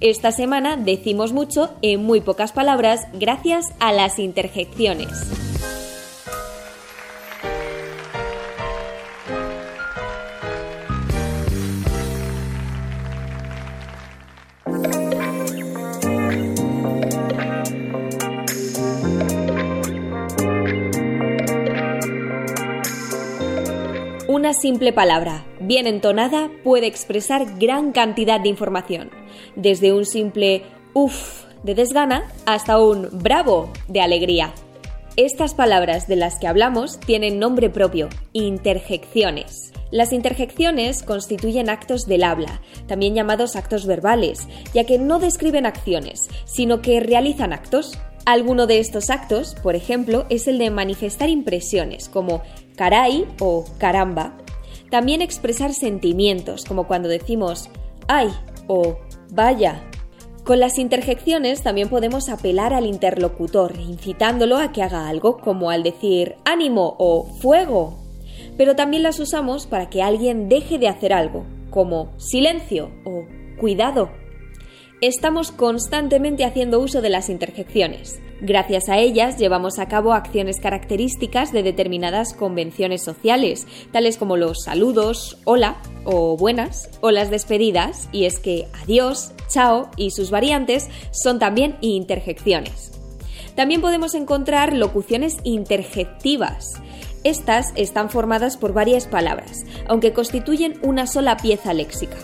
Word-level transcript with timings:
Esta 0.00 0.30
semana 0.30 0.76
decimos 0.76 1.32
mucho 1.32 1.70
en 1.80 2.04
muy 2.04 2.20
pocas 2.20 2.52
palabras 2.52 3.06
gracias 3.14 3.64
a 3.80 3.92
las 3.92 4.18
interjecciones. 4.18 5.45
Una 24.46 24.54
simple 24.54 24.92
palabra, 24.92 25.44
bien 25.58 25.88
entonada, 25.88 26.52
puede 26.62 26.86
expresar 26.86 27.58
gran 27.58 27.90
cantidad 27.90 28.38
de 28.38 28.48
información, 28.48 29.10
desde 29.56 29.92
un 29.92 30.06
simple 30.06 30.62
uff 30.94 31.46
de 31.64 31.74
desgana 31.74 32.22
hasta 32.46 32.78
un 32.78 33.08
bravo 33.10 33.72
de 33.88 34.02
alegría. 34.02 34.54
Estas 35.16 35.52
palabras 35.54 36.06
de 36.06 36.14
las 36.14 36.38
que 36.38 36.46
hablamos 36.46 37.00
tienen 37.00 37.40
nombre 37.40 37.70
propio, 37.70 38.08
interjecciones. 38.34 39.72
Las 39.90 40.12
interjecciones 40.12 41.02
constituyen 41.02 41.68
actos 41.68 42.06
del 42.06 42.22
habla, 42.22 42.60
también 42.86 43.16
llamados 43.16 43.56
actos 43.56 43.84
verbales, 43.84 44.46
ya 44.72 44.84
que 44.84 44.98
no 44.98 45.18
describen 45.18 45.66
acciones, 45.66 46.28
sino 46.44 46.82
que 46.82 47.00
realizan 47.00 47.52
actos. 47.52 47.98
Alguno 48.26 48.66
de 48.66 48.80
estos 48.80 49.08
actos, 49.08 49.54
por 49.54 49.76
ejemplo, 49.76 50.26
es 50.30 50.48
el 50.48 50.58
de 50.58 50.68
manifestar 50.70 51.28
impresiones, 51.28 52.08
como 52.08 52.42
caray 52.74 53.24
o 53.38 53.64
caramba. 53.78 54.36
También 54.90 55.22
expresar 55.22 55.72
sentimientos, 55.72 56.64
como 56.64 56.88
cuando 56.88 57.08
decimos 57.08 57.70
ay 58.08 58.32
o 58.66 58.98
vaya. 59.30 59.80
Con 60.42 60.58
las 60.58 60.76
interjecciones 60.80 61.62
también 61.62 61.88
podemos 61.88 62.28
apelar 62.28 62.74
al 62.74 62.86
interlocutor, 62.86 63.78
incitándolo 63.78 64.56
a 64.56 64.72
que 64.72 64.82
haga 64.82 65.08
algo, 65.08 65.38
como 65.38 65.70
al 65.70 65.84
decir 65.84 66.34
ánimo 66.44 66.96
o 66.98 67.26
fuego. 67.40 67.96
Pero 68.56 68.74
también 68.74 69.04
las 69.04 69.20
usamos 69.20 69.68
para 69.68 69.88
que 69.88 70.02
alguien 70.02 70.48
deje 70.48 70.80
de 70.80 70.88
hacer 70.88 71.12
algo, 71.12 71.46
como 71.70 72.12
silencio 72.18 72.90
o 73.04 73.24
cuidado 73.60 74.10
estamos 75.00 75.52
constantemente 75.52 76.44
haciendo 76.44 76.80
uso 76.80 77.02
de 77.02 77.10
las 77.10 77.28
interjecciones. 77.28 78.20
Gracias 78.40 78.88
a 78.88 78.98
ellas 78.98 79.38
llevamos 79.38 79.78
a 79.78 79.88
cabo 79.88 80.12
acciones 80.12 80.60
características 80.60 81.52
de 81.52 81.62
determinadas 81.62 82.32
convenciones 82.32 83.02
sociales, 83.02 83.66
tales 83.92 84.16
como 84.16 84.36
los 84.36 84.64
saludos, 84.64 85.38
hola 85.44 85.76
o 86.04 86.36
buenas, 86.36 86.90
o 87.00 87.10
las 87.10 87.30
despedidas, 87.30 88.08
y 88.12 88.24
es 88.24 88.38
que 88.38 88.68
adiós, 88.82 89.32
chao 89.48 89.90
y 89.96 90.10
sus 90.10 90.30
variantes 90.30 90.88
son 91.12 91.38
también 91.38 91.76
interjecciones. 91.80 92.92
También 93.54 93.80
podemos 93.80 94.14
encontrar 94.14 94.74
locuciones 94.74 95.38
interjectivas. 95.42 96.74
Estas 97.24 97.72
están 97.74 98.10
formadas 98.10 98.58
por 98.58 98.74
varias 98.74 99.06
palabras, 99.06 99.64
aunque 99.88 100.12
constituyen 100.12 100.78
una 100.82 101.06
sola 101.06 101.38
pieza 101.38 101.72
léxica. 101.72 102.16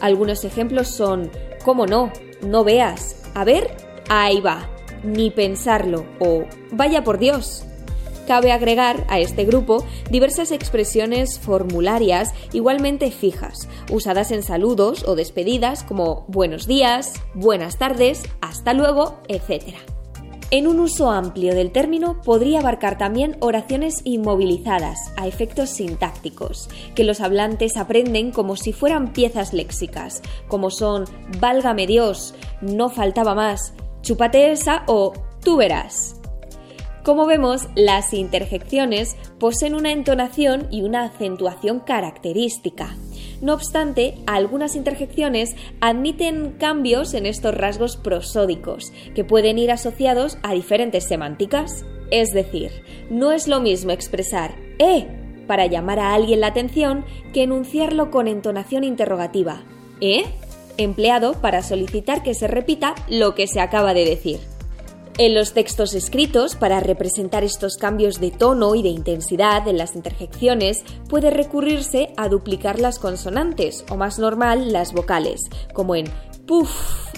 Algunos 0.00 0.44
ejemplos 0.44 0.86
son 0.88 1.30
¿Cómo 1.64 1.86
no? 1.86 2.12
No 2.42 2.64
veas. 2.64 3.22
A 3.34 3.44
ver, 3.44 3.76
ahí 4.08 4.40
va. 4.40 4.68
Ni 5.02 5.30
pensarlo. 5.30 6.04
O 6.18 6.44
vaya 6.72 7.04
por 7.04 7.18
Dios. 7.18 7.64
Cabe 8.26 8.52
agregar 8.52 9.06
a 9.08 9.20
este 9.20 9.46
grupo 9.46 9.86
diversas 10.10 10.52
expresiones 10.52 11.38
formularias 11.38 12.34
igualmente 12.52 13.10
fijas, 13.10 13.68
usadas 13.90 14.32
en 14.32 14.42
saludos 14.42 15.02
o 15.08 15.14
despedidas 15.14 15.82
como 15.82 16.26
buenos 16.28 16.66
días, 16.66 17.14
buenas 17.32 17.78
tardes, 17.78 18.24
hasta 18.42 18.74
luego, 18.74 19.18
etc. 19.28 19.97
En 20.50 20.66
un 20.66 20.80
uso 20.80 21.10
amplio 21.10 21.54
del 21.54 21.72
término 21.72 22.22
podría 22.22 22.60
abarcar 22.60 22.96
también 22.96 23.36
oraciones 23.40 24.00
inmovilizadas 24.04 25.12
a 25.18 25.26
efectos 25.26 25.68
sintácticos, 25.68 26.70
que 26.94 27.04
los 27.04 27.20
hablantes 27.20 27.76
aprenden 27.76 28.30
como 28.30 28.56
si 28.56 28.72
fueran 28.72 29.12
piezas 29.12 29.52
léxicas, 29.52 30.22
como 30.48 30.70
son 30.70 31.04
válgame 31.38 31.86
Dios, 31.86 32.34
no 32.62 32.88
faltaba 32.88 33.34
más, 33.34 33.74
chúpate 34.00 34.50
esa 34.50 34.84
o 34.86 35.12
tú 35.44 35.58
verás. 35.58 36.18
Como 37.04 37.26
vemos, 37.26 37.68
las 37.74 38.14
interjecciones 38.14 39.16
poseen 39.38 39.74
una 39.74 39.92
entonación 39.92 40.66
y 40.70 40.80
una 40.80 41.04
acentuación 41.04 41.80
característica. 41.80 42.96
No 43.40 43.54
obstante, 43.54 44.14
algunas 44.26 44.74
interjecciones 44.74 45.54
admiten 45.80 46.54
cambios 46.58 47.14
en 47.14 47.26
estos 47.26 47.54
rasgos 47.54 47.96
prosódicos, 47.96 48.92
que 49.14 49.24
pueden 49.24 49.58
ir 49.58 49.70
asociados 49.70 50.38
a 50.42 50.54
diferentes 50.54 51.04
semánticas. 51.04 51.84
Es 52.10 52.30
decir, 52.30 52.70
no 53.10 53.32
es 53.32 53.48
lo 53.48 53.60
mismo 53.60 53.92
expresar 53.92 54.54
¡eh! 54.78 55.06
para 55.46 55.66
llamar 55.66 55.98
a 55.98 56.14
alguien 56.14 56.40
la 56.40 56.48
atención 56.48 57.04
que 57.32 57.42
enunciarlo 57.42 58.10
con 58.10 58.28
entonación 58.28 58.84
interrogativa. 58.84 59.62
¿Eh? 60.00 60.24
empleado 60.78 61.34
para 61.34 61.62
solicitar 61.62 62.22
que 62.22 62.34
se 62.34 62.46
repita 62.46 62.94
lo 63.08 63.34
que 63.34 63.46
se 63.46 63.60
acaba 63.60 63.92
de 63.92 64.04
decir. 64.04 64.38
En 65.20 65.34
los 65.34 65.52
textos 65.52 65.94
escritos, 65.94 66.54
para 66.54 66.78
representar 66.78 67.42
estos 67.42 67.76
cambios 67.76 68.20
de 68.20 68.30
tono 68.30 68.76
y 68.76 68.84
de 68.84 68.90
intensidad 68.90 69.66
en 69.66 69.76
las 69.76 69.96
interjecciones, 69.96 70.84
puede 71.08 71.30
recurrirse 71.30 72.12
a 72.16 72.28
duplicar 72.28 72.78
las 72.78 73.00
consonantes 73.00 73.84
o 73.90 73.96
más 73.96 74.20
normal 74.20 74.72
las 74.72 74.92
vocales, 74.92 75.40
como 75.74 75.96
en 75.96 76.06
puff, 76.46 76.70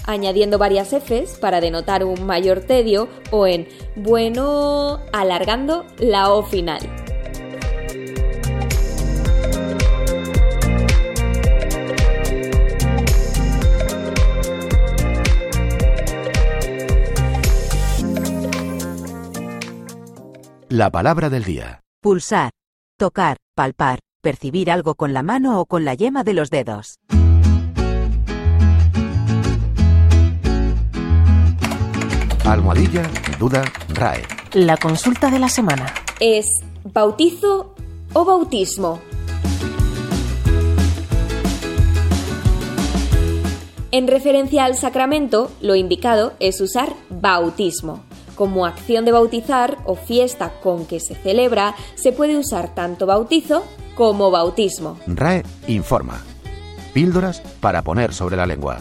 añadiendo 0.05 0.57
varias 0.57 0.93
Fs 0.93 1.37
para 1.39 1.61
denotar 1.61 2.03
un 2.03 2.25
mayor 2.25 2.61
tedio, 2.61 3.07
o 3.29 3.45
en 3.45 3.67
bueno, 3.95 4.99
alargando 5.13 5.85
la 5.99 6.33
O 6.33 6.41
final. 6.41 7.00
La 20.71 20.89
palabra 20.89 21.29
del 21.29 21.43
día. 21.43 21.81
Pulsar. 22.01 22.51
Tocar, 22.97 23.35
palpar, 23.55 23.99
percibir 24.21 24.71
algo 24.71 24.95
con 24.95 25.11
la 25.11 25.21
mano 25.21 25.59
o 25.59 25.65
con 25.65 25.83
la 25.83 25.95
yema 25.95 26.23
de 26.23 26.33
los 26.33 26.49
dedos. 26.49 26.95
Almohadilla, 32.45 33.03
duda, 33.37 33.65
RAE. 33.89 34.23
La 34.53 34.77
consulta 34.77 35.29
de 35.29 35.39
la 35.39 35.49
semana. 35.49 35.93
¿Es 36.21 36.45
bautizo 36.85 37.75
o 38.13 38.23
bautismo? 38.23 39.01
En 43.91 44.07
referencia 44.07 44.63
al 44.63 44.77
sacramento, 44.77 45.51
lo 45.59 45.75
indicado 45.75 46.31
es 46.39 46.61
usar 46.61 46.93
bautismo. 47.09 48.05
Como 48.35 48.65
acción 48.65 49.05
de 49.05 49.11
bautizar 49.11 49.77
o 49.85 49.95
fiesta 49.95 50.51
con 50.61 50.85
que 50.85 50.99
se 50.99 51.15
celebra, 51.15 51.75
se 51.95 52.11
puede 52.11 52.37
usar 52.37 52.73
tanto 52.73 53.05
bautizo 53.05 53.63
como 53.95 54.31
bautismo. 54.31 54.97
RAE 55.07 55.43
informa. 55.67 56.21
Píldoras 56.93 57.41
para 57.59 57.81
poner 57.81 58.13
sobre 58.13 58.35
la 58.35 58.45
lengua. 58.45 58.79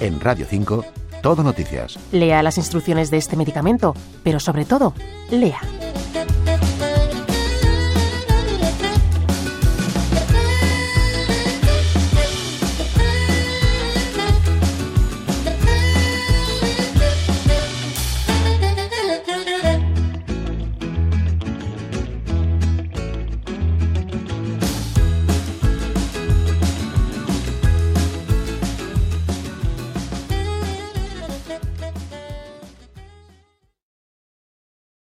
En 0.00 0.20
Radio 0.20 0.46
5, 0.48 0.84
Todo 1.22 1.42
Noticias. 1.42 1.98
Lea 2.12 2.42
las 2.42 2.58
instrucciones 2.58 3.10
de 3.10 3.18
este 3.18 3.36
medicamento, 3.36 3.94
pero 4.22 4.40
sobre 4.40 4.64
todo, 4.64 4.94
lea. 5.30 5.60